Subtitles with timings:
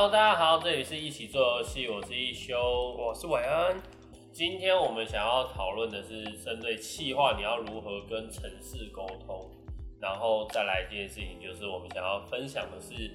[0.00, 3.82] Hello，大家好，这里是一起做游戏，我是一休，我是韦恩。
[4.32, 9.50] 今天我们想要讨论的是针对气化，你要如何跟城市沟通，
[10.00, 13.10] 然后再来一件事情，就是我们想要分享的是，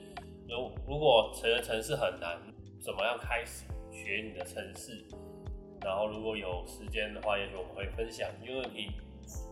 [0.50, 2.38] 如如果成城市很难，
[2.82, 5.06] 怎么样开始学你的城市？
[5.86, 8.90] 然后如果有时间的话，也许我们会分享 Unity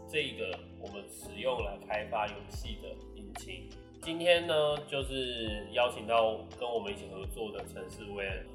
[0.10, 3.70] 这个我们使用来开发游戏的引擎。
[4.02, 8.46] 今天呢，就是邀请到跟我们一起合作的城市威恩，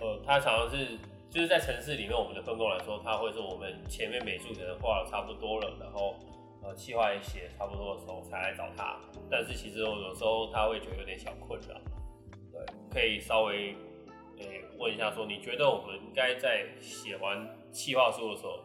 [0.00, 0.98] 呃，他常常是
[1.30, 6.16] 就是在城市里面，我们的分工来说，他会是我们前面美术可能画的差不多了，然后
[6.64, 8.98] 呃，企划也写差不多的时候才来找他。
[9.30, 11.80] 但是其实我有时候他会觉得有点小困扰，
[12.50, 13.76] 对，可以稍微
[14.78, 18.58] 问一下，说你觉得我们应该在写完企划书的时候，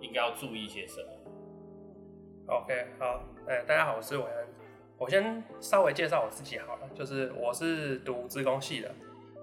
[0.00, 1.08] 应该要注意些什么
[2.48, 4.47] ？OK，好，哎，大家好，我是韦恩。
[4.98, 8.92] 我先稍微介绍我自己好了，就是我是读资工系的，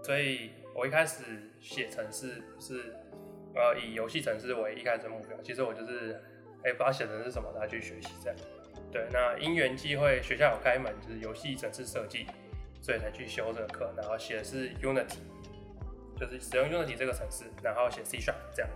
[0.03, 1.23] 所以我一开始
[1.61, 2.93] 写程式是
[3.55, 5.37] 呃以游戏程式为一开始目标。
[5.41, 6.21] 其实我就是
[6.63, 8.37] 哎不知道写成是什么，然后去学习这样。
[8.91, 12.25] 对，那因缘机会学校有开门，就是游戏程式设计，
[12.81, 15.19] 所以才去修这个课，然后写的是 Unity，
[16.19, 18.69] 就是使用 Unity 这个程式，然后写 C Sharp 这样。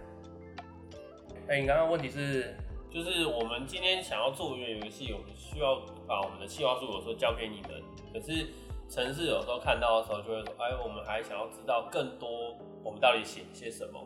[1.49, 2.55] 哎，你刚刚问题是？
[2.91, 7.83] 就是我们今天想要做一个游戏，我们需要把我们的计划书有时候交给你们。
[8.11, 8.47] 可是
[8.89, 14.03] 城市有时候看到的时候就会说，哎，我们还想要知道更多，我们到底写些什么？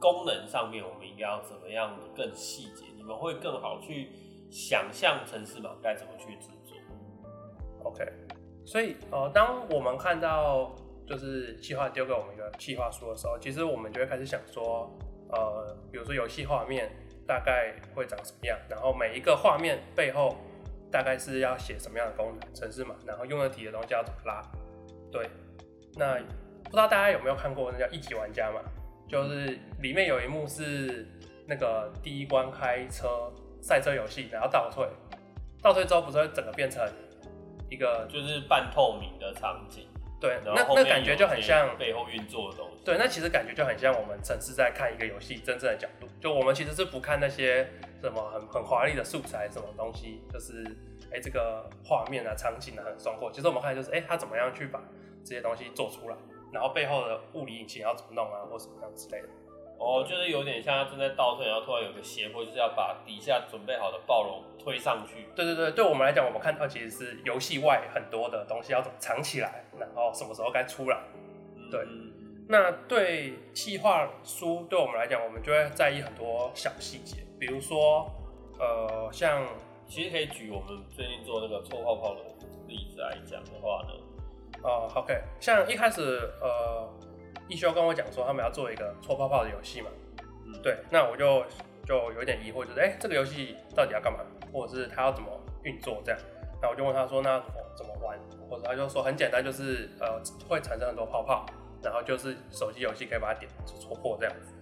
[0.00, 2.86] 功能上面我们应该要怎么样更细节？
[2.96, 4.10] 你们会更好去
[4.50, 6.76] 想象城市嘛该怎么去制作
[7.84, 8.04] ？OK，
[8.66, 10.74] 所以呃，当我们看到
[11.06, 14.90] 就是计划丢给我们一个计划书的时候，其实我们就会开始想说，
[15.30, 16.90] 呃，比如说游戏画面。
[17.24, 18.58] 大概会长什么样？
[18.68, 20.34] 然后每一个画面背后
[20.92, 22.94] 大概是要写什么样的功能程式嘛？
[23.06, 24.42] 然后用的题的东西要怎么拉？
[25.10, 25.28] 对，
[25.96, 26.18] 那
[26.62, 28.60] 不知道大家有没有看过那叫一级玩家嘛？
[29.08, 31.06] 就是里面有一幕是
[31.46, 34.86] 那个第一关开车赛车游戏，然后倒退，
[35.60, 36.86] 倒退之后不是会整个变成
[37.68, 39.88] 一个就是半透明的场景。
[40.22, 42.84] 对，那那感觉就很像背后运作的东西。
[42.84, 46.06] 对，那其实感觉就很像我们城市在看一个游戏真正的角度。
[46.20, 47.68] 就我们其实是不看那些
[48.00, 50.64] 什么很很华丽的素材什么东西，就是
[51.12, 53.32] 哎这个画面啊场景啊很壮阔。
[53.32, 54.80] 其实我们看就是哎他怎么样去把
[55.24, 56.16] 这些东西做出来，
[56.52, 59.28] 然后背后的物理引擎要怎么弄啊或什么样之类的。
[59.82, 65.26] 哦，就是有点像他正在倒退，然后突然有个斜坡，就是要把底下准备好的暴龙推上去。
[65.34, 71.00] 对对对，对我们来讲，我们看到其实是游戏外很多的东西要怎么藏起来，然后什么时候该出来。
[71.68, 71.84] 对，
[72.48, 78.08] 那对企划书对我们来讲，我们就会在意很多小细节，比如说，
[78.60, 79.44] 呃，像
[79.88, 82.20] 其实可以举我们最近做那个臭泡泡的
[82.68, 83.92] 例子来讲的话呢，
[84.62, 86.88] 哦，OK，像一开始，呃。
[87.52, 89.90] 一休跟我讲说，他们要做一个搓泡泡的游戏嘛，
[90.62, 91.44] 对，那我就
[91.84, 94.20] 就有点疑惑，就是哎，这个游戏到底要干嘛，
[94.50, 95.28] 或者是他要怎么
[95.62, 96.18] 运作这样？
[96.62, 97.38] 那我就问他说，那
[97.76, 98.18] 怎么玩？
[98.48, 100.18] 或者他就说很简单，就是呃
[100.48, 101.44] 会产生很多泡泡，
[101.82, 104.54] 然后就是手机游戏可以把它点戳破这样子。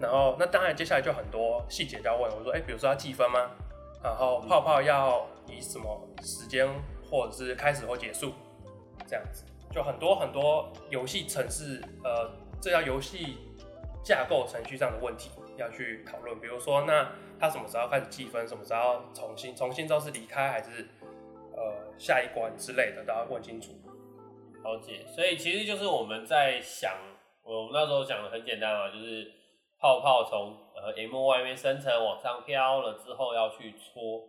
[0.00, 3.48] 然后那当然接下来就很多细节要问，我说哎，比如说要计分吗？
[4.02, 6.68] 然后泡泡要以什么时间
[7.08, 8.32] 或者是开始或结束
[9.06, 9.44] 这样子。
[9.74, 12.30] 就很多很多游戏程式，呃，
[12.62, 13.38] 这叫游戏
[14.04, 16.38] 架构程序上的问题要去讨论。
[16.38, 20.86] 比如说，那他什么时候开始计分，什么时候重新重新之后是离开还是
[21.56, 23.72] 呃下一关之类的，都要问清楚。
[24.62, 25.04] 了解。
[25.08, 26.92] 所以其实就是我们在想，
[27.42, 29.28] 我们那时候讲的很简单嘛，就是
[29.80, 34.22] 泡泡从呃 M 外面生成往上飘了之后要去搓，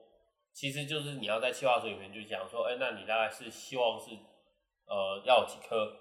[0.52, 4.10] 其实就是你要在计划书里面就讲说，哎，那你大概是希望是。
[4.88, 5.98] 呃，要几颗，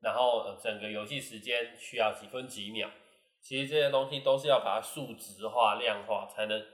[0.00, 2.90] 然后，整个游戏时间需要几分几秒，
[3.40, 6.66] 其实这些东西都是要把它数值化、量化，才能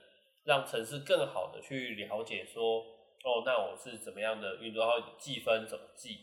[0.44, 2.80] 让城市更好的去了解说，
[3.24, 6.18] 哦，那我是怎么样的运作，然后计分怎么计，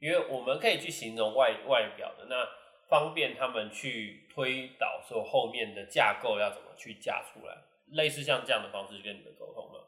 [0.00, 2.48] 因为我们可以去形容外外表的，那
[2.88, 7.54] 方便他们去推导说后面的架构要怎么去架出来，
[7.92, 9.80] 类似像这样的方式去跟你们沟通吗？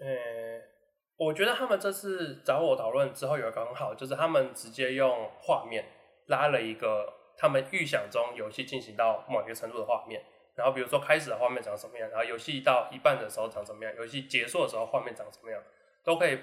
[0.00, 0.71] 呃。
[1.24, 5.84] 我觉得他们这次找我讨论之后有一个很好，就是他们直接用画面
[6.26, 10.22] 拉了一个他们预想中游戏进行到某一个程度的画面，
[10.56, 15.62] 然后比如说开始的画面长什么样，然后游戏到一半的时候长什么样，游戏结束的时候画面长什么样，
[16.02, 16.38] 都可以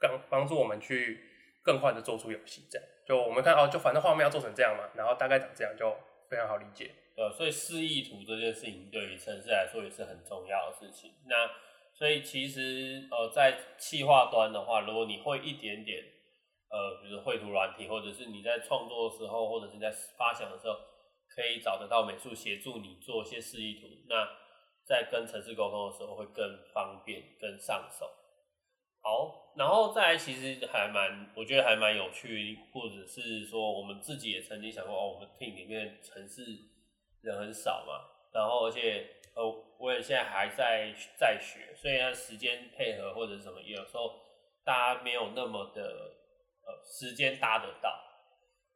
[0.00, 1.20] 帮帮助我们去
[1.62, 2.66] 更快的做出游戏。
[2.68, 5.94] 这样就我们看哦，就反正画面要做成这样嘛，然后大概长这样就
[6.28, 6.90] 非常好理解。
[7.16, 11.12] 呃，所以示意图这件事情对于城市来说也是很重要的事情。
[11.26, 11.48] 那
[11.96, 16.02] 所以其实呃，在企划端的话，如果你会一点点
[16.68, 20.74] 呃，比如绘图软体，或者是你在创作的时候，或者是在发想的时候，
[21.28, 23.86] 可以找得到美术协助你做一些示意图。
[24.08, 24.26] 那
[24.84, 28.10] 在跟城市沟通的时候会更方便、更上手。
[29.00, 36.42] 好，然后再来，其实还蛮，我觉得还蛮有趣，或者是说我们自己也曾经想过，哦，我们 team 里面城市
[37.20, 38.00] 人很少嘛，
[38.34, 39.42] 然后而且呃，
[39.78, 44.20] 我也现在还在在学，所以时间配合或者什么，有时候
[44.64, 45.82] 大家没有那么的
[46.66, 48.00] 呃时间搭得到。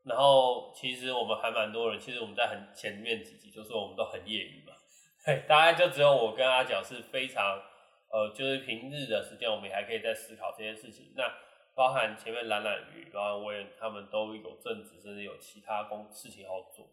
[0.04, 4.72] 然后其实我们还蛮多人，其实我们在很前面几集就说我们都很业余嘛。
[5.46, 7.60] 大概就只有我跟阿角是非常，
[8.10, 11.12] 呃，就是平日的时间，我们还可以在思考这件事情。
[11.14, 11.30] 那
[11.74, 16.88] 包含前面懒懒鱼，然后我也他们都有正职，甚至有其他工事情要做。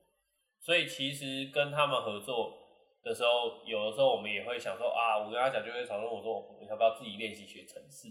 [0.66, 2.58] 所以其实跟他们合作
[3.04, 8.08] 的时候，有的时候我们也会想说啊，我跟他讲就会讨论，我说我要不要自己练习学程式？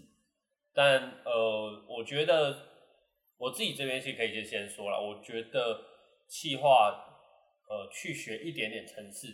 [0.73, 2.55] 但呃，我觉得
[3.37, 5.81] 我自己这边是可以就先说了，我觉得
[6.29, 7.05] 气化
[7.67, 9.27] 呃去学一点点程式。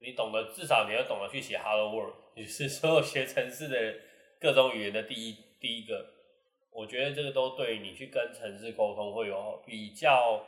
[0.00, 3.94] 你懂得，至少你要懂得去写 Hello World，也是所有学程式的
[4.40, 6.04] 各种语言的第一第一个。
[6.72, 10.44] 我觉得这个都对你去跟程式沟通会有比较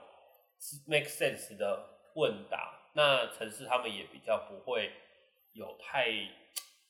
[0.87, 1.85] make sense 的
[2.15, 2.81] 问答。
[2.95, 4.93] 那城市他们也比较不会
[5.53, 6.11] 有太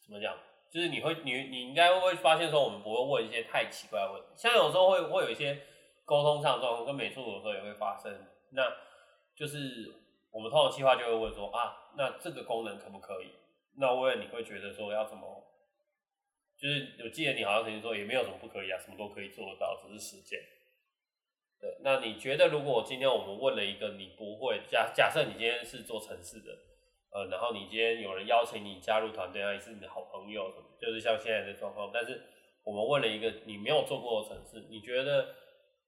[0.05, 0.37] 怎么讲，
[0.73, 4.29] 就是你会你你应该会发现说，我们不会问一些太奇怪的问题。
[4.37, 5.61] 像有时候会会有一些
[6.05, 8.63] 沟通上状况，跟美术有时候也会发生，那
[9.37, 9.95] 就是。
[10.31, 13.33] 我们通常计划就会问说啊，那这个功能可不可以？
[13.79, 15.43] 那问你会觉得说要怎么？
[16.61, 20.39] 就是我记得你好像曾经说也没有什么不可以啊，什么都可以做得到，只是时间。
[21.61, 26.53] 对，那你觉得如果今天我们问了一个你不会假假设你今天是做城市的，
[27.11, 32.23] 呃，然后你今天有人邀请你加入团队啊，也是你的好朋友，什么就是像现在的状况，但是
[32.65, 35.35] 我们问了一个你没有做过的城市，你觉得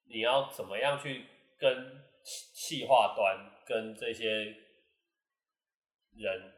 [0.09, 1.25] 你要怎么样去
[1.59, 2.09] 跟？
[2.23, 4.29] 细化端跟这些
[6.15, 6.53] 人，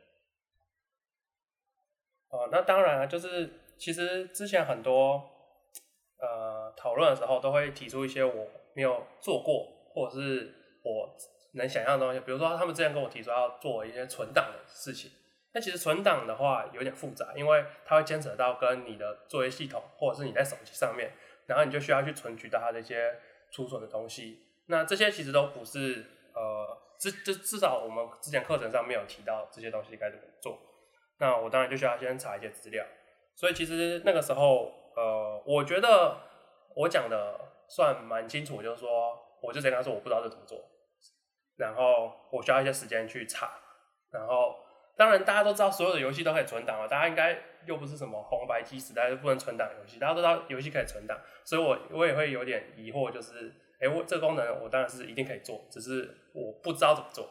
[2.31, 3.49] 哦，那当然啊，就是
[3.79, 5.23] 其实之前很多
[6.19, 10.52] 呃讨论的时候，都会提出一些我没有做过，或者是
[10.82, 11.14] 我
[11.54, 12.20] 能想象的东西。
[12.20, 15.10] 比如说，他们之前跟我提出要做一些存档的事情，
[15.52, 21.12] 那其实存档的话有点复杂，因为它会牵扯到跟你的作业系统，或者是你在手机上面，
[21.46, 23.14] 然后你就需要去存取到它的一些
[23.50, 24.38] 储存的东西。
[24.66, 26.04] 那这些其实都不是
[26.34, 30.58] 呃，至至至少我们之前课程上没有提到这些东西该怎么做。
[31.18, 32.84] 那我当然就需要先查一些资料。
[33.34, 36.16] 所以其实那个时候，呃，我觉得
[36.75, 37.38] 我讲的
[37.74, 40.62] 算蛮清楚，就是说，我就跟他说我不知道这怎么做，
[41.56, 43.58] 然后我需要一些时间去查。
[44.10, 44.56] 然后
[44.96, 53.52] 当然大家都知道所有的游戏都可以存档了，大家应该又不是什么红白机时代就不能存档游戏，大家都知道游戏可以存档，所以我我也会有点疑惑，就是。
[53.82, 57.28] 哎，我这个功能我当然是一定可以做，只是我不知道怎么做。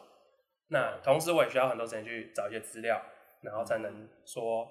[0.68, 3.00] 那同时我也需要很多时间去找一些资料，
[3.40, 4.68] 然后才能说，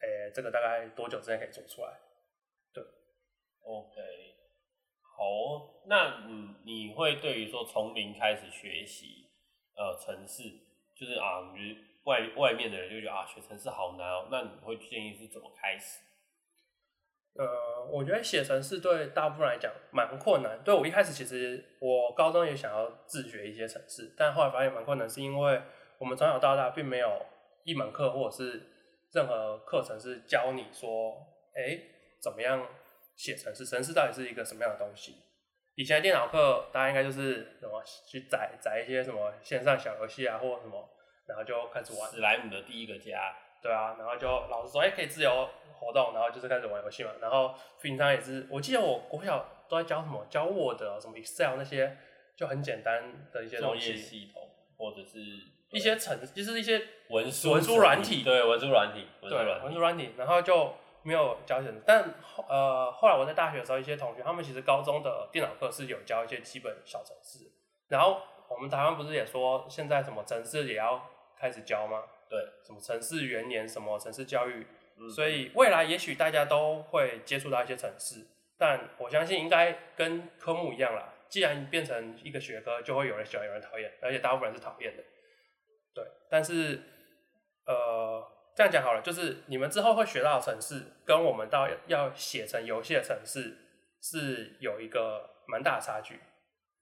[0.00, 2.00] 哎，这个大概多久之内可以做出来？
[2.74, 2.82] 对
[3.62, 3.94] ，OK，
[5.16, 9.28] 好，那嗯，你会对于说从零开始学习
[9.76, 10.42] 呃城市，
[10.94, 16.00] 就是啊，你外外面的人就觉得啊学城市好难哦，那你会建议是怎么开始？
[17.34, 20.62] 呃，我觉得写程式对大部分来讲蛮困难。
[20.62, 25.62] 对我一开始其实我高中也想要自学一些程式，但后来发现蛮困难，是因为
[25.98, 27.24] 我们从小到大并没有
[27.64, 28.68] 一门课或者是
[29.12, 31.14] 任何课程是教你说，
[31.54, 31.78] 哎，
[32.20, 32.66] 怎么样
[33.16, 33.64] 写程式？
[33.64, 35.16] 程式到底是一个什么样的东西？
[35.74, 40.88] 以前电脑课大家应该就是什么去载载一些什么线上小游戏啊，或什么，
[41.26, 42.10] 然后就开始玩。
[42.10, 43.34] 史莱姆的第一个家。
[43.62, 47.12] 对啊，然后就老师说，哎，可以自由活动，然后就是开始玩游戏嘛。
[47.20, 51.96] 然后平常也是，我记得我国小都在教什么，教 Word、什么 Excel 那些，
[52.36, 53.96] 就很简单的一些东西。
[53.96, 55.20] 系统，或者是
[55.70, 59.30] 一些程，就是一些文书文书软体，对，文书软体，对，
[59.62, 60.10] 文书软体。
[60.18, 62.14] 然后就没有教写，但
[62.48, 67.50] 呃，后来我在大学的时候，一些同学他们其实高中的电脑课是有教一些基本小程式。
[67.88, 72.04] 然后我们台湾不是也说，现在什么城市也要开始教吗？
[72.28, 74.66] 对，什么城市元年，什么城市教育，
[75.14, 81.12] 所以未来也许大家都会接触到一些城市，但我相信应该跟科目一样啦。
[81.28, 85.02] 既然变成一个学科，就会有人喜欢，有人讨厌，而且大部分人是讨厌的。
[85.94, 86.82] 对，但是
[87.66, 93.56] 呃，这样讲好了，就是你们之后会学到的城市，跟我们到要写成游戏的城市
[94.02, 96.20] 是有一个蛮大的差距。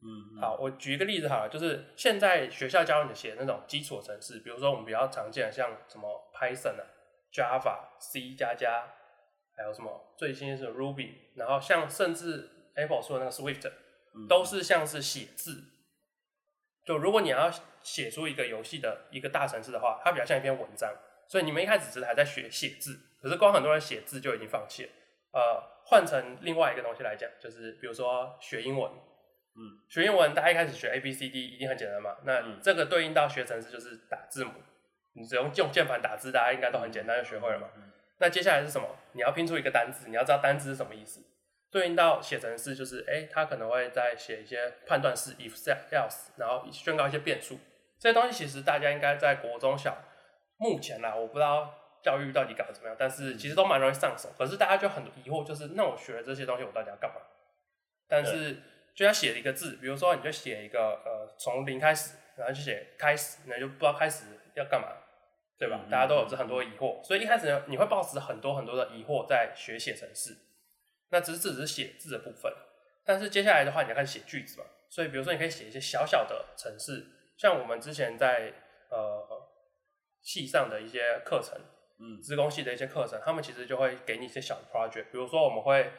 [0.02, 6.86] 嗯，好，我举一个例子好了，就是现在学校教你写那种基础程式，比如说我们比较常见的像什么 Python 啊、
[7.32, 8.82] Java、C 加加，
[9.56, 13.70] 还有什么最新是 Ruby，然后像甚至 Apple 说的那个 Swift，
[14.28, 15.62] 都是像是写字。
[16.86, 17.48] 就如果你要
[17.82, 20.90] 写出一个游戏的一个大程式的话，它比较像一篇文章。
[21.30, 24.90] 所以你们一开始只是还在学写字，可是光很多人写字就已经放弃了。
[25.32, 28.90] 呃，换成另外一个东西来讲，就是比如说学英文，
[29.54, 32.16] 嗯，学英文大家一开始学 A B C D 一定很简单嘛。
[32.24, 34.54] 那这个对应到学程式就是打字母，
[35.12, 37.68] 你只用用键盘打字，大家应该都很简单就学会了嘛。
[38.18, 38.88] 那接下来是什么？
[39.12, 41.22] 你要拼出一个单字，你要知道单字是什么意思。
[41.70, 45.54] 对应到写程式就是，哎，他可能会在写一些判断式 if
[45.92, 47.60] else，然后宣告一些变数。
[48.00, 49.96] 这些东西其实大家应该在国中小。
[50.60, 54.28] 目前啦，我不知道教育到底搞得怎么样，但是其实都蛮容易上手。
[54.36, 57.16] 可是大家就很疑惑，就是那我学了这些东西，我到底要干嘛？
[58.06, 58.58] 但是
[58.94, 64.88] 就要写一个字，比如说你就写一个呃，从零开始，然后就写开始，那就不知道开始要干嘛，
[65.58, 65.80] 对吧？
[65.90, 70.36] 大家都有这很多疑惑，所以一开始呢，你会抱持很多很多的疑惑在学写程式。
[71.08, 72.52] 那只是只是写字的部分，
[73.02, 74.66] 但是接下来的话，你要开始写句子嘛。
[74.90, 77.06] 所以比如说，你可以写一些小小的程式，
[77.38, 78.52] 像我们之前在
[78.90, 79.39] 呃。
[80.22, 81.58] 系上的一些课程，
[81.98, 85.92] 嗯，职工系的一些课程，他们其实就会给你一些小的 project，比如说我们会，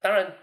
[0.00, 0.36] 当然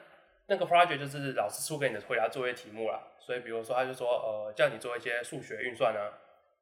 [0.47, 6.13] 那个 project 就是老师出给你的回答作业题目啦，所以比如说他就说，呃，叫你做一些数学运算啊，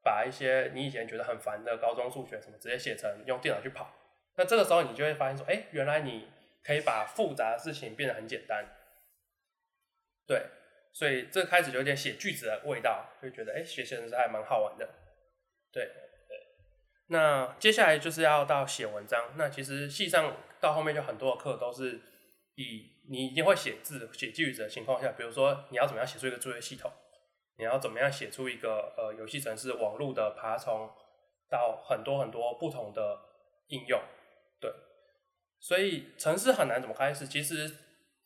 [0.04, 3.92] 把一些你以前觉得很烦的高中数学什么直接写成用电脑去跑，
[4.36, 6.28] 那这个时候你就会发现说，哎，原来你
[6.64, 8.66] 可以把复杂的事情变得很简单，
[10.28, 10.46] 对，
[10.94, 14.88] 所以这开始有点写句子的味道，就觉得哎，写写程式还蛮好玩的，
[15.72, 15.90] 对。
[17.12, 19.34] 那接下来就是要到写文章。
[19.36, 22.00] 那其实系上到后面就很多的课都是
[22.56, 26.92] 以你已经会写字、写句子的情况下，比如说你要怎么样写出一个作业系统，
[27.58, 30.88] 你要怎么样写出一个呃游戏城市、网络的爬虫，
[31.50, 33.20] 到很多很多不同的
[33.70, 34.00] 应用。
[34.62, 34.72] 对，
[35.60, 37.28] 所以城市很难怎么开始？
[37.28, 37.76] 其实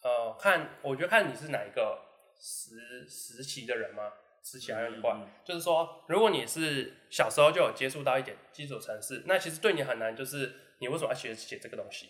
[0.02, 2.02] 呃看，我觉得看你是哪一个
[2.38, 4.12] 时时期的人嘛。
[4.44, 12.10] 吃起来有点怪，就是说，如果你是小时候就有接触到一点基础程式，那其实对你很难，就是你为什么要学写这个东西，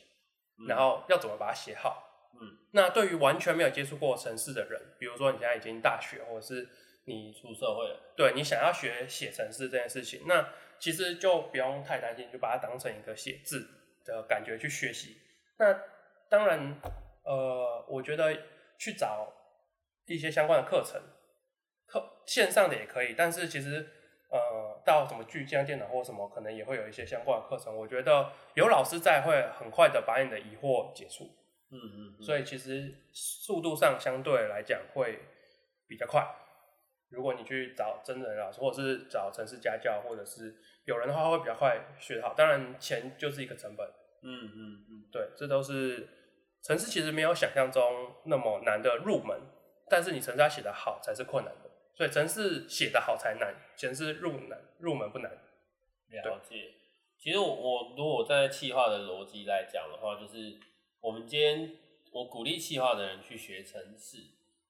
[0.67, 2.31] 然后要怎么把它写好。
[2.33, 6.67] 嗯，那对于完全没有接触过程式的人，比如说你现在已经大学，或者是
[7.05, 10.49] 你出社会了，对你想要学写程式这件事情，那
[10.79, 13.67] 其实就不用太担心，就把它当成一个写字
[14.03, 15.17] 的感觉去学习。
[15.59, 15.71] 那
[16.29, 16.81] 当然，
[17.23, 18.35] 呃，我觉得
[18.79, 19.31] 去找
[20.07, 20.99] 一些相关的课程。
[22.25, 23.85] 线上的也可以，但是其实，
[24.29, 27.75] 呃，到什么巨匠电脑或什么，可能也会有一些相关的课程。
[27.75, 31.25] 我觉得有老师在，会很快的把你的疑惑解除。
[31.71, 31.79] 嗯
[32.17, 32.23] 嗯。
[32.23, 35.19] 所以其实速度上相对来讲会
[35.87, 36.25] 比较快。
[37.09, 42.33] 如果你去找真人老师，或者是找城市家教，或者是有人的话，会比较快学好。
[42.33, 43.87] 当然，钱就是一个成本。
[44.23, 45.05] 嗯嗯嗯。
[45.11, 46.07] 对，这都是
[46.63, 49.39] 城市其实没有想象中那么难的入门，
[49.89, 51.62] 但是你城市要写得好才是困难的。
[51.95, 55.31] 所以程式写的好才难，程式入难入门不难。
[56.09, 56.73] 了解。
[57.17, 60.59] 其实我我如果站在企划的逻辑来讲的话，就是
[60.99, 61.77] 我们今天
[62.11, 64.17] 我鼓励企划的人去学程式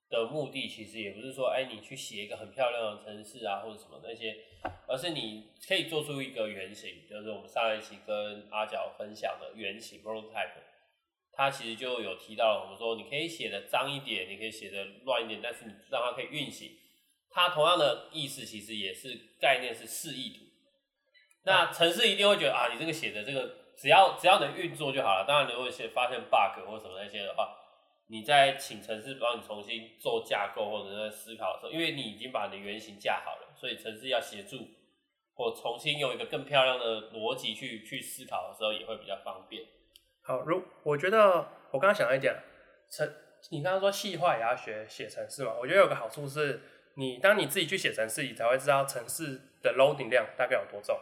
[0.09, 4.35] 的目的，其实也不是说哎你去写一个很漂亮的程式啊或者什么那些，
[4.87, 10.61] 而是你可以做出一个原型，就是我们上一期跟阿角分享的原型 prototype，
[11.31, 16.77] 它其实就有提到，我们说你可以写的脏一点，你可以写的乱一点，但是你让它可以运行。
[17.33, 20.45] 它同样的意思其实也是概念是示意图，
[21.45, 25.25] 那城市一定会觉得啊，你这个写的这个只要只要能运作就好了。
[25.27, 27.57] 当然，如果写发现 bug 或什么那些的话，
[28.07, 34.67] 你在请城市帮你重新做架构或者在思考的时候，因为你已经把你的原型架好了，所以城市要协助
[35.33, 39.65] 或重新用一个更漂亮的逻辑去去思考的时候，也会比较方便。
[40.21, 42.35] 好，如我觉得我刚刚想了一点，
[42.91, 43.11] 城
[43.49, 45.51] 你刚刚说细化也要学写程式嘛？
[45.59, 46.61] 我觉得有个好处是。
[46.95, 50.97] 你当你自己去写程式，你才会知道程式的 loading 量大概有多重，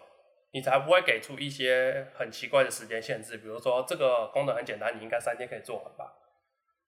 [0.52, 3.38] 你才不会给出一些很奇怪的时间限制。
[3.38, 6.14] 比如说这个功能很简单，你应该三天可以做完吧？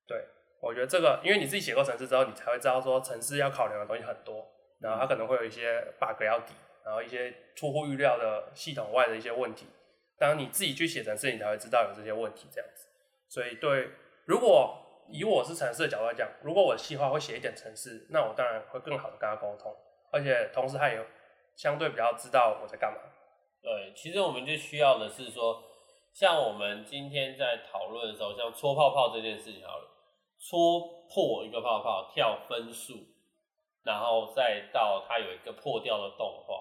[0.08, 0.26] 对，
[0.62, 4.48] 我觉得这个，因为你自己写过程式之后，你才会知道说程式要考量的东西很多，
[4.80, 6.54] 然后它可能会有一些 bug 要抵，
[6.86, 9.68] 然后一些出乎预料的系统外的一些问题。
[10.18, 12.88] 当你自己去写程式，你才会知道有这些问题这样子。
[13.28, 13.90] 所以对，
[14.26, 19.76] 如果以我是城市的角度来讲，如果我的计划会写一点城市，那我当然会更好的跟他沟通，
[20.12, 21.06] 而且同时他也
[21.56, 23.00] 相对比较知道我在干嘛。
[23.62, 25.64] 对，其实我们就需要的是说，
[26.14, 29.88] 像我们今天在讨论的时候，像搓泡泡这件事情好了，
[30.40, 32.94] 搓破一个泡泡，跳分数，
[33.84, 36.56] 然后再到它有一个破掉的动画，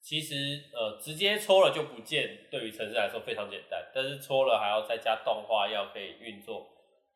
[0.00, 0.34] 其实
[0.74, 6.66] 呃直接搓了就不见，对于城市来说非常简单，但是搓了还要再加动画，要可以运作。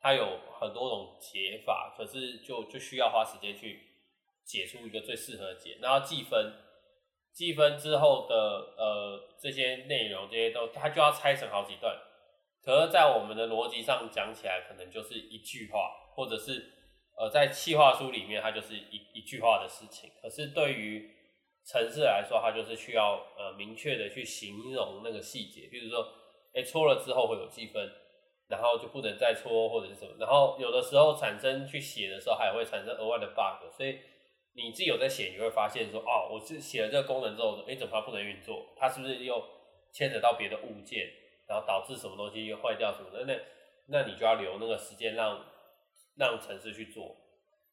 [0.06, 3.80] 它有很多种解法，可是就就需要花时间去
[4.44, 6.52] 解出一个最适合的解，然后计分，
[7.32, 8.36] 计分之后的
[8.78, 11.92] 呃这些内容这些都它就要拆成好几段，
[12.62, 16.72] 可是，在我们的逻辑上讲起来，可能就是一句话，或者是
[17.18, 21.10] 呃在企划书里面它就是一一句话的事情，可是对于
[21.66, 26.06] 城市来说，它就是需要呃明确的去形容那个细节，比如说，
[26.54, 27.90] 哎搓了之后会有积分，
[28.48, 33.98] 然后就不能再搓或者是什么，然后有的时候产生去写的时候，还会产生额外的 bug，所以
[34.54, 38.66] 你自己有在写，你会发现说，哦，我是写了这个功能之后，哎，怎么它不能运作？
[38.76, 39.42] 它是不是又
[39.92, 41.06] 牵扯到别的物件，
[41.48, 43.24] 然后导致什么东西又坏掉什么的？
[43.24, 43.38] 那
[43.88, 45.44] 那你就要留那个时间让
[46.16, 47.14] 让城市去做。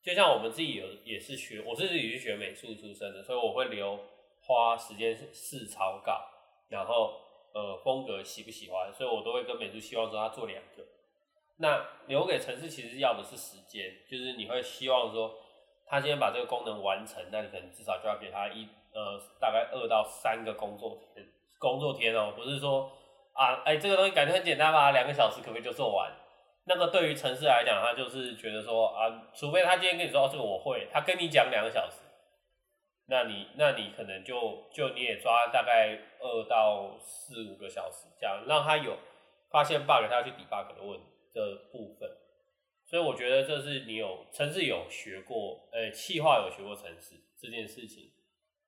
[0.03, 3.97] 就像我们自己有也是学，我是自己是学美术出身的，所以我会留
[4.41, 6.21] 花时间试草稿，
[6.67, 7.21] 然后
[7.53, 10.83] 呃风格喜不喜欢，所以我都会跟美术希望说他做两个。
[11.57, 15.35] 那留给城市其实要的是时间，就是你会希望说
[15.85, 21.25] 他今天把这个功能完成，那你可能至少就要给他一呃大概二到三个工作天，
[21.59, 22.91] 工作天哦，不是说
[23.33, 26.11] 啊哎这个东西感觉很简单吧，两个小时可不可以就做完？
[26.65, 31.97] 那个对于城市来讲，他就是觉得说啊，除非他今天跟你说哦，这个我会，他跟你讲两个小时，
[33.07, 38.97] 那你那你可能就就你也抓大概二到四五个小时这样，让他有
[39.49, 40.99] 发现 bug，他要去 debug 的问
[41.33, 42.09] 的部分。
[42.85, 48.11] 所以我觉得这是你有城市有学过，呃，气化有学过城市这件事情，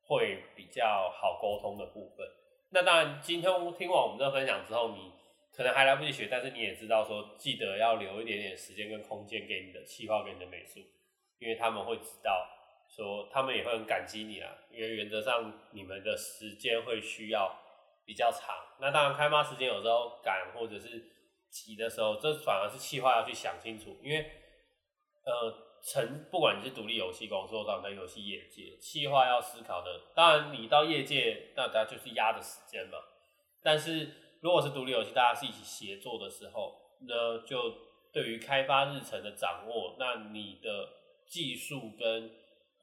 [0.04, 2.25] 会比较好沟通的部分。
[2.72, 5.13] 那当然，今天听完我们这分享之后，你。
[5.58, 10.82] 可能还来不及学，但是你也知道说，记得要留一点点时间跟空间给你的气化跟你的美术，
[11.39, 12.46] 因为他们会知道
[12.95, 14.51] 说，他们也会很感激你啊。
[14.71, 17.53] 因为原则上你们的时间会需要
[18.05, 21.03] 比较长，那当然开发时间有时候赶或者是
[21.49, 24.19] 急的时候，这反而是企划要去想清楚，因为
[25.23, 25.53] 呃，
[25.84, 32.97] 成不管你是独立游戏公司或者游戏业界，企划要思考的，当然你到业界，那大家就是压的时间嘛，
[33.62, 34.21] 但是。
[34.41, 36.75] 如果是独立游戏，大家是一起协作的时候，
[37.08, 37.73] 那就
[38.13, 40.88] 对于开发日程的掌握，那你的
[41.25, 42.29] 技术跟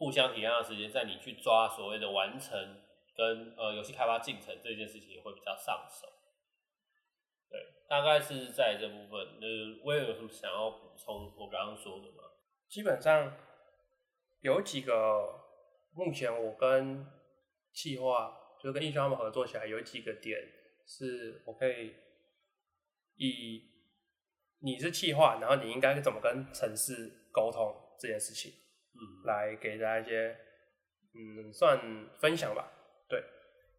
[0.03, 2.83] 互相体谅的时间，在你去抓所谓的完成
[3.15, 6.09] 跟呃游戏开发进程这件事情，也会比较上手。
[7.49, 9.21] 对，大概是在这部分。
[9.41, 12.25] 呃，我也有什么想要补充我刚刚说的吗？
[12.67, 13.33] 基本上
[14.41, 15.39] 有几个，
[15.95, 17.07] 目前我跟
[17.73, 20.37] 企划就跟易轩他们合作起来，有几个点。
[20.85, 21.95] 是我可以
[23.15, 23.63] 以
[24.59, 28.53] 你是企划，然后你应该怎么跟城市沟通这件事情，
[28.95, 30.37] 嗯，来给大家一些
[31.15, 31.79] 嗯算
[32.19, 32.71] 分享吧。
[33.09, 33.23] 对，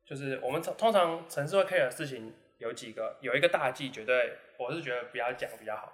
[0.05, 5.93] 就是我们通常城市会 care 的事情有几个，有一个大忌，绝对我是觉得不要讲比较好。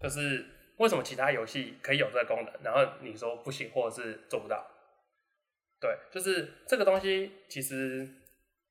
[0.00, 0.44] 就是
[0.78, 4.66] 为什么其他游戏可以有这个功能，然后你说不行或者是做不到？
[5.80, 8.08] 对，就是这个东西其实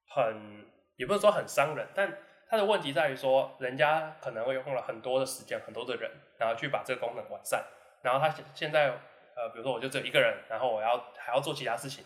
[0.07, 0.71] 很。
[0.95, 7.65] 也不是说很伤人，但它的问题在于说，人家可能会用了很多的时间、很多的人，然后去把这个功能完善。
[8.03, 8.95] 然后他现现在，
[9.35, 12.03] 呃，比如说我就只有一个人，然后我要还要做其他事情，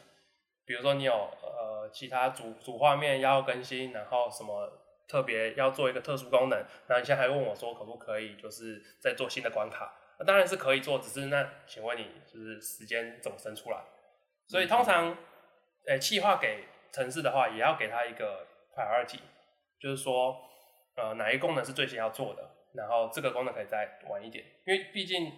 [0.66, 4.72] 比如说你有呃其他主主画面要更新，然后什么
[5.08, 9.94] 特别要做一个特殊功能，然后你现在还问我说可不可以就是再做新的关卡？
[10.20, 13.78] 那当然是可以做，只是那请问你就是时间怎么生出来？
[14.48, 15.18] 所以通常，
[15.86, 18.46] 呃，企划给城市的话，也要给他一个。
[18.78, 19.18] priority
[19.80, 20.40] 就是说，
[20.96, 25.34] 呃，哪一功能是最先要做的，然后这个功能可以再晚一点，因为毕竟，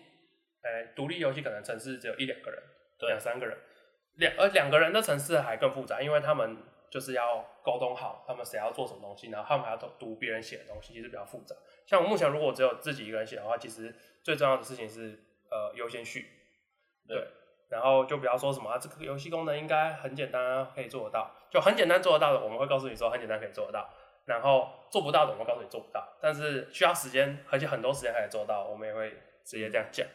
[0.61, 2.61] 呃，独立游戏可能城市只有一两个人，
[3.07, 3.57] 两三个人，
[4.15, 6.57] 两而两个人的城市还更复杂，因为他们
[6.89, 11.55] 就是要沟通好，他们谁要做什么东西，然后他们还要读读别人写的东西，其实比较复杂。
[11.85, 13.93] 像我目前如果只有自己一个人写的话，其实
[14.23, 15.19] 最重要的事情是
[15.49, 16.27] 呃优先序，
[17.07, 17.27] 对。
[17.69, 23.87] 然后就不要说什么啊，这个游戏功能应该很简单，可以做得到，就很简单做得到的，我们会告诉你说很简单可以做得到。
[24.25, 29.11] 然后做不到的，我们告诉你做不到，但是需要时间，而且很多时间可以做到，我们也会
[29.45, 30.07] 直接这样讲。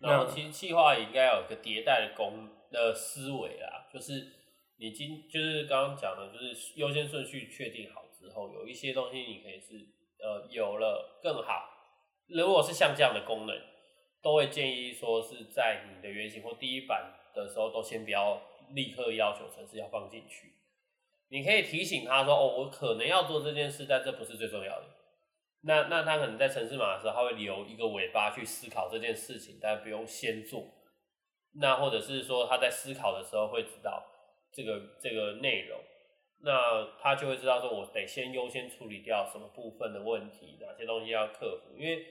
[0.00, 0.10] 对。
[0.10, 4.32] 然后其实计划也应该有一个迭代的功的思维啦，就是
[4.78, 9.86] 你今就是刚刚讲的，就是优先顺序确定好之后，有一些东西你可以是
[10.18, 11.70] 呃有了更好。
[12.28, 13.56] 如果是像这样的功能。
[14.22, 20.54] 都会建议说是在你的原型或第一版的时候，都先不要立刻要求城市要放进去。
[21.28, 24.86] 你可以提醒他说：“哦，我可能要做这件事，但这不是最重要的。”
[25.66, 30.64] 那那他可能在城市码的时候，他会留一个尾巴去思考这件事情，但不用先做。
[31.60, 34.02] 那或者是说他在思考的时候会知道
[34.52, 35.78] 这个这个内容，
[36.42, 42.06] 那他就会知道说我得先优先处理掉什么部分的问题，哪些东西要克服，因为。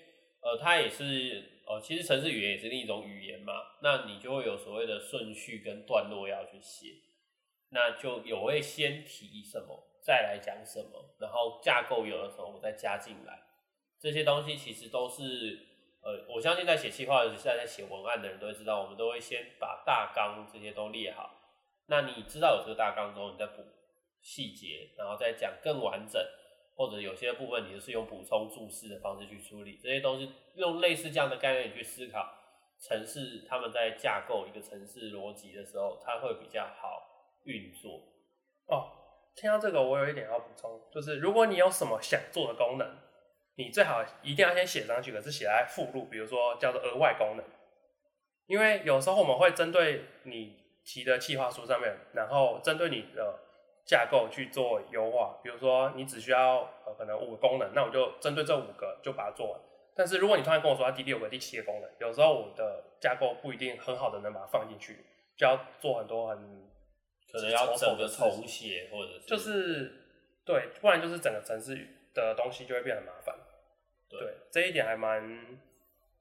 [0.46, 3.54] 呃，他也是呃，其实程式语言也是另一种语言嘛。
[3.82, 6.90] 那你就会有所谓的顺序跟段落要去写，
[7.72, 13.40] 那就有会先提什么，再来讲什么，然后架构有的时候我再加进来。
[14.06, 15.24] 这些东西其实都是
[16.04, 21.32] 呃，我相信在写计划，尤其是在写文案的人都会知道，我们都会先把大纲这些都列好。
[21.88, 23.64] 那你知道有这个大纲之后，你再补
[24.22, 26.24] 细节，然后再讲更完整。
[26.76, 32.32] 或者有些部分你就是用补充注释的方式去处理，这些东西用类似这样的概念去思考
[32.80, 37.02] 城市，他们在架构一个城市逻辑的时候，它会比较好
[37.46, 38.02] 运作。
[38.68, 38.92] 哦，
[39.36, 42.86] 听到这个我有一点要补充，就是如果你有什么想做的功能，
[43.56, 47.46] 你最好一定要先写上去，可是写在附录，比如说叫做额外功能，
[48.48, 53.42] 因为有时候我们会针对你提的计划书上面，然后针对你的。
[53.88, 59.62] 架构去做优化，比如说你只需要呃可能五个功能，那我就针对这五个就把它做完。
[59.96, 65.06] 但是如果你突然跟我说它第六个、第七个功能，有时候我的架构不一定很好的能把它放进去，
[65.38, 66.68] 就要做很多很
[67.32, 69.94] 可能要整个重写或者就是
[70.44, 73.36] 对，不然就是整个城市的东西就会变得麻烦。
[74.10, 74.20] 对，
[74.52, 75.60] 这一点还蛮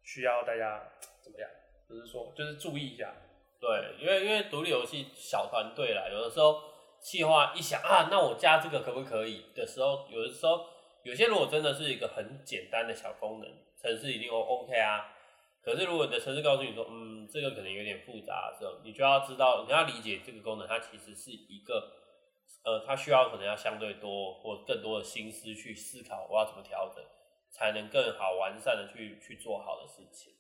[0.03, 0.90] 需要大家
[1.23, 1.49] 怎么样，
[1.88, 3.14] 就是说就是注意一下。
[3.61, 6.73] 对，因为因为独立游戏小团队啦，有的时候。
[7.05, 10.64] 计划一想啊，那我加这个可不可以的时候，有的时候
[11.03, 15.12] 有些如果真的是一个很简单的小功能，城市一定 O O K 啊。
[15.62, 21.92] 可是如果你的城市告诉你说，嗯，这个可能有点复杂的时候，你就要知道，你要理解这个功能，它其实是一个，
[22.64, 27.05] 呃，它需要可能要相对多或更多的心思去思考，我要怎么调整，
[27.55, 30.35] 才能更好完善的去去做好的事情。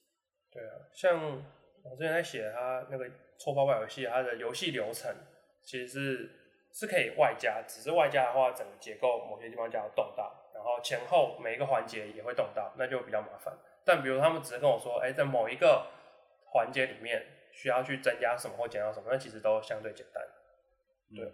[0.50, 1.42] 对啊，像
[1.82, 5.14] 我之前在写他那个搓泡泡游戏，它的游戏流程
[5.62, 6.40] 其实是。
[6.76, 13.56] 是可以外加，只是外加的话，整个结构某些地方就要动到，然后前后每一个环节也会动到，那就比较麻烦。
[13.84, 15.86] 但比如他们只是跟我说，哎，在某一个
[16.46, 20.20] 环节里面需要去增加什么或减少什么，那其实都相对简单。
[21.14, 21.32] 对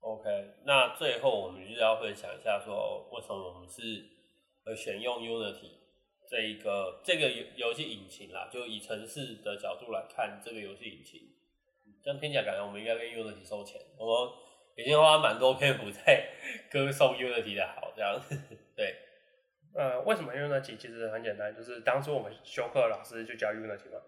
[0.00, 3.82] ，OK，那最后我们就要分享一下，说为什么我们是
[4.68, 5.70] 会选用 Unity
[6.28, 11.20] 这一个这个游游戏引擎啦，就以城市的角度来看这个游戏引擎。
[12.04, 14.34] 这样听起来感觉我们应该跟 Unity 收钱，我们
[14.76, 16.28] 已经花蛮多篇幅在
[16.70, 18.20] 歌颂 Unity 的好，这样
[18.76, 18.94] 对。
[19.74, 24.00] 呃，为什么 Unity 其实很简单，就是当初我们修课老师就教 Unity 嘛。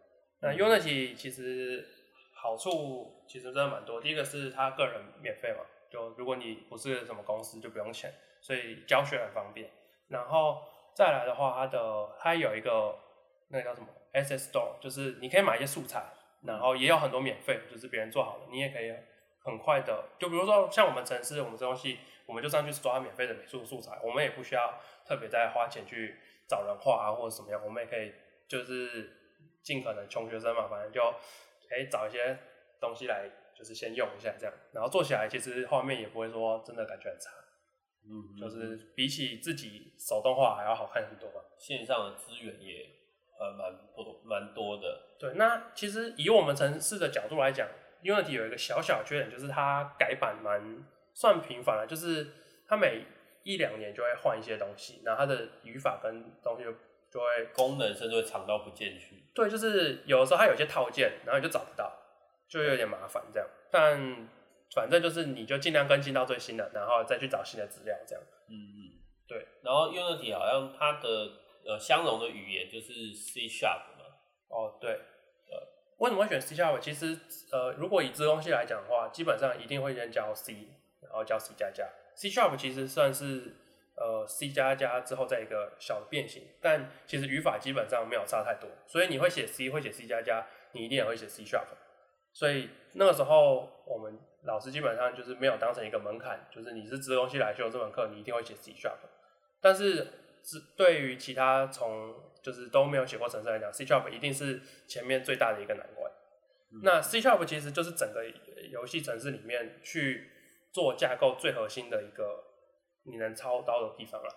[0.42, 1.86] 那 Unity 其实
[2.34, 9.70] 好处其实真的蛮多，第一个是它个人免费嘛，就如果你不是什么公司就不用钱，所以教学很方便。
[10.10, 10.62] 然后
[10.94, 12.94] 再来的话，它的它有一个
[13.48, 16.04] 那个叫什么 SS Store，就是你可以买一些素材。
[16.42, 18.90] 然后也有很多免费，就是别人做好的，你也可以
[19.44, 26.16] 很快的，就比如说像我们城市，我们这东西，我们就上去抓免费的美术素材，我们也不需要特别再花钱去
[26.48, 28.14] 找人画啊或者什么样，我们也可以
[28.48, 29.10] 就是
[29.62, 31.02] 尽可能穷学生嘛，反正就
[31.70, 32.38] 哎找一些
[32.80, 37.30] 东西来，就是先用一下这样，然后做起来其实画面也不会说真的感觉很差，
[38.04, 42.96] 嗯，就是比起自己手动画还要好看很多吧，线上的资源也。
[43.40, 45.16] 呃，蛮多蛮多的。
[45.18, 47.66] 对，那其实以我们城市的角度来讲
[48.02, 50.60] ，Unity 有一个小小缺点，就是它改版蛮
[51.14, 52.26] 算频繁了，就是
[52.68, 53.02] 它每
[53.42, 56.70] 一两年就会换一些东西，然后它的语法跟东西就
[57.10, 59.24] 就会功能甚至会藏到不见去。
[59.32, 61.90] 对，就是有的时候它有些套件，然后你就找不到，
[62.46, 63.48] 就有点麻烦这样。
[63.70, 64.28] 但
[64.74, 68.24] 反正就是你就尽量更新到最新的，然后再去找新的资料这样。
[68.48, 68.78] 嗯嗯，
[69.26, 69.46] 对。
[69.62, 71.30] 然后 Unity 好像它的。
[71.62, 74.06] 呃，相容的语言就是 C sharp 嘛。
[74.48, 75.60] 哦，对，呃，
[75.98, 76.78] 为什么会选 C sharp？
[76.80, 77.14] 其实，
[77.52, 80.54] 呃，如果以这东西来讲的话，基本上一定会先教 C，
[81.02, 81.86] 然后教 C 加加。
[82.14, 83.54] C sharp 其实算是
[83.94, 88.66] 呃 C 加加之后再一个小的变形，但其实语法基本上没有差太多。
[88.86, 91.66] 所以你会写 C，会写 C 加加，你一定也会写 C sharp。
[92.32, 98.98] 所以那个时候我们老师基本上就是没有当成一个门槛，就是你是这东西来修这门课，你一定会写 C sharp。
[99.60, 100.06] 但是
[100.42, 106.10] 是对于其他从就是都没有写过程式来讲，C Sharp 一定是前面最大的一个难关。
[106.82, 108.24] 那 C Sharp 其实就是整个
[108.70, 110.30] 游戏程式里面去
[110.72, 112.42] 做架构最核心的一个
[113.04, 114.34] 你能操刀的地方了。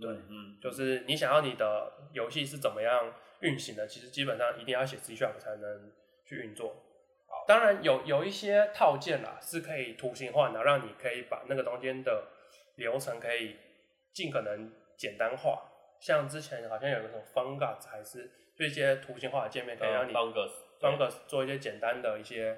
[0.00, 5.92] 对，嗯，就是你想要你的游戏是怎么样运行的，其实基本上一定要写 C Sharp 才能
[6.26, 6.74] 去运作。
[7.46, 12.28] 当然有有一些套件啦是可以图形化，然后让你可以把那个中间的
[12.76, 13.56] 流程可以
[14.12, 14.72] 尽可能。
[14.94, 15.68] 简单化，
[15.98, 22.56] 像之前好像有个什么 Fungus，还是就一些图形化的界面，可以让你 Fungus 做一些简单的一些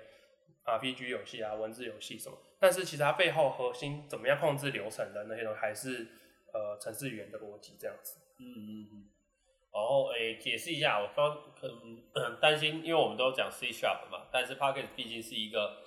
[0.66, 2.36] RPG 游戏啊、文字游戏什么。
[2.60, 6.06] 但是其实它背后核心怎么样控制流程的那些东西，还是
[6.52, 8.18] 呃程式语言的逻辑这样子。
[8.40, 9.08] 嗯嗯嗯。
[9.74, 11.66] 然后诶，解释一下，我刚可
[12.20, 15.78] 能担心，因为我们都讲 C sharp 嘛，但是 Pocket 毕竟是一个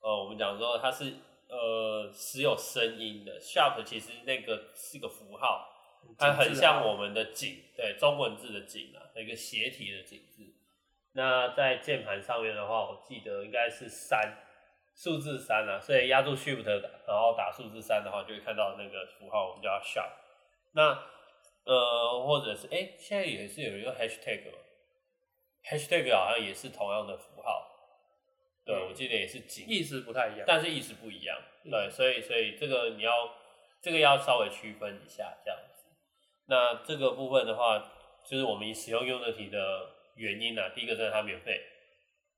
[0.00, 1.12] 呃，我们讲说它是
[1.48, 5.68] 呃只有声音的，sharp 其实那个是个符号，
[6.16, 10.44] 它很像我们的井，对，中文字的井啊，一个斜体的井字。
[11.16, 14.36] 那在键盘上面的话，我记得应该是三，
[14.94, 20.10] 数字三啊，所以压住 Shift 然后打数字三的话，就会看到那个符号，我们叫 sharp。
[20.72, 20.96] 那
[21.64, 27.66] 呃，或者是哎，现在也是有一个 hashtag，hashtag 好像也是同样的符号，
[28.66, 33.34] 对，我记得也是井，意思不太一样，但是意思不一样，对，所以所以这个你要
[33.80, 35.86] 这个要稍微区分一下这样子。
[36.48, 37.90] 那这个部分的话，
[38.26, 41.62] 就是我们使用 Unity 的原因呢，第一个是它免费，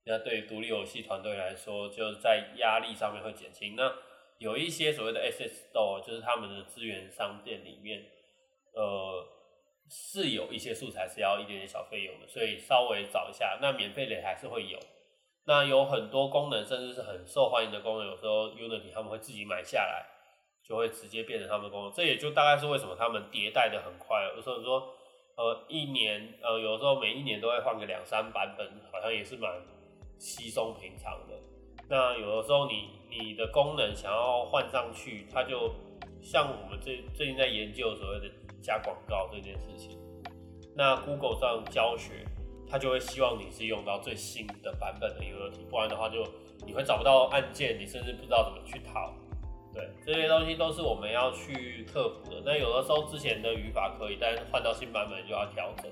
[0.05, 3.75] 那对独立游戏团队来说，就是在压力上面会减轻。
[3.75, 3.93] 那
[4.37, 8.05] 有一些所谓的 SS Store，就是他们的资源商店里面。
[8.77, 9.25] 呃，
[9.89, 13.57] 是有一些素材是要一点点小费用的，所以稍微找一下。
[13.59, 14.77] 那免费的还是会有。
[15.47, 20.05] 那有很多功能，甚至是很受欢迎的功能，有时候 Unity 他们会自己买下来，
[20.61, 21.91] 就会直接变成他们的功能。
[21.91, 24.23] 这也就大概是为什么他们迭代的很快。
[24.35, 24.93] 有时候说，
[25.37, 29.49] 呃，一年，呃，有时候每一年都会换个两三版本，好像也是蛮
[30.19, 31.33] 稀松平常的。
[31.89, 35.73] 那有的时候你你的功能想要换上去，它就
[36.21, 38.29] 像我们最最近在研究所谓的。
[38.67, 39.97] 加广告这件事情，
[40.75, 42.25] 那 Google 上教学，
[42.69, 46.21] 他就会希望你是用到最新的版本的 Unity，不然的话就
[46.65, 49.13] 你会找不到按键，你甚至不知道怎么去逃。
[49.73, 52.41] 对，这些东西都是我们要去克服的。
[52.43, 55.89] 那有的时候之前的语法可以，但是换到新版本就要调整。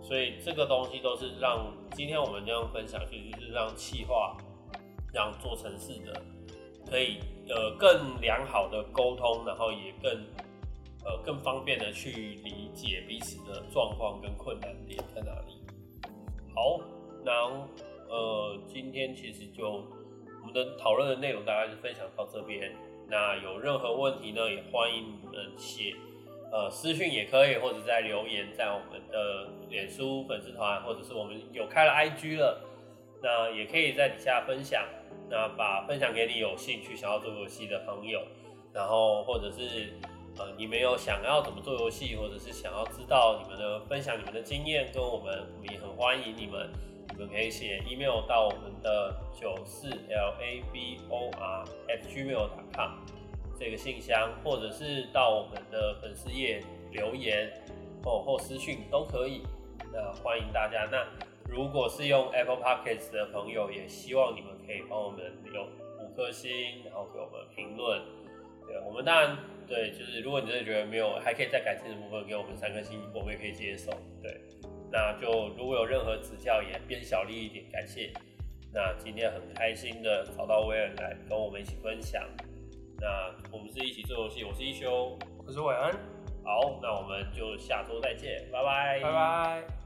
[0.00, 4.36] 所以这个东西都是让今天我们这样分享，其实是让企划，
[5.12, 6.22] 让做城市的
[6.88, 10.24] 可以呃更良好的沟通，然后也更。
[11.08, 15.56] 呃，更方便的去理解彼此的状况跟困难点在哪里。
[16.54, 16.78] 好，
[17.24, 17.32] 那
[18.10, 19.86] 呃，今天其实就
[20.42, 22.76] 我们的讨论的内容大概是分享到这边。
[23.08, 25.96] 那有任何问题呢，也欢迎你们写
[26.52, 32.62] 呃私讯也可以，或者在留言在我们的脸书粉丝团，或者是我们有开了 IG 了，
[33.22, 34.84] 那也可以在底下分享。
[35.30, 38.20] 那把分享给你有兴趣想要做游戏的朋友，
[38.74, 39.94] 然后或者是。
[40.38, 46.70] 呃，你们有想要怎么做游戏，或者是想要知道你们的分享你们的经验，跟我们，我们也很欢迎你们。
[47.10, 52.90] 你们可以写 email 到我们的九四 l a b o r at gmail.com
[53.58, 57.52] 这个信箱，或者是到我们的粉丝页留言
[58.04, 59.42] 或或私讯都可以。
[59.92, 60.86] 那欢迎大家。
[60.92, 61.04] 那
[61.52, 65.66] 如果是用 Apple Podcasts 的朋友，也希望你们可以帮我们用
[65.98, 68.00] 五颗星，然后给我们评论。
[68.68, 69.36] 对，我们当然。
[69.68, 73.90] 对，就是如果你真的觉得没有，还可以再改进的部分，给我们三颗星，我们也可以接受。
[74.22, 74.40] 对，
[74.90, 78.10] 那就如果有任何指教，也变小力一点，感谢。
[78.72, 82.22] 那今天很开心的找到威尔来跟我们一起分享。
[83.00, 85.92] 那我们是一起做游戏，我是一休，我是伟恩。
[86.44, 89.77] 好，那我们就下周再见，拜拜，拜拜。